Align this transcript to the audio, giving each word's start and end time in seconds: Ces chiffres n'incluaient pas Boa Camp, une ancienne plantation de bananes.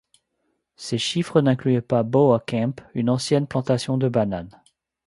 Ces 0.77 0.97
chiffres 0.97 1.41
n'incluaient 1.41 1.79
pas 1.79 2.01
Boa 2.01 2.39
Camp, 2.39 2.81
une 2.95 3.11
ancienne 3.11 3.45
plantation 3.45 3.99
de 3.99 4.09
bananes. 4.09 4.59